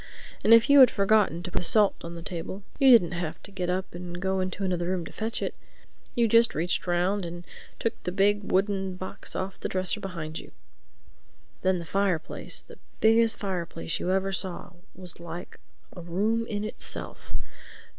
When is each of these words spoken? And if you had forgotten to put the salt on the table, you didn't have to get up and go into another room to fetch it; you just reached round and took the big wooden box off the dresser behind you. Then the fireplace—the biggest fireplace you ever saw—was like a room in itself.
And 0.43 0.51
if 0.51 0.67
you 0.67 0.79
had 0.79 0.89
forgotten 0.89 1.43
to 1.43 1.51
put 1.51 1.59
the 1.59 1.63
salt 1.63 1.93
on 2.01 2.15
the 2.15 2.23
table, 2.23 2.63
you 2.79 2.89
didn't 2.89 3.11
have 3.11 3.39
to 3.43 3.51
get 3.51 3.69
up 3.69 3.93
and 3.93 4.19
go 4.19 4.39
into 4.39 4.63
another 4.63 4.87
room 4.87 5.05
to 5.05 5.11
fetch 5.13 5.43
it; 5.43 5.53
you 6.15 6.27
just 6.27 6.55
reached 6.55 6.87
round 6.87 7.23
and 7.23 7.45
took 7.77 7.93
the 8.01 8.11
big 8.11 8.51
wooden 8.51 8.95
box 8.95 9.35
off 9.35 9.59
the 9.59 9.69
dresser 9.69 9.99
behind 9.99 10.39
you. 10.39 10.53
Then 11.61 11.77
the 11.77 11.85
fireplace—the 11.85 12.79
biggest 12.99 13.37
fireplace 13.37 13.99
you 13.99 14.09
ever 14.11 14.31
saw—was 14.31 15.19
like 15.19 15.59
a 15.95 16.01
room 16.01 16.47
in 16.47 16.63
itself. 16.63 17.33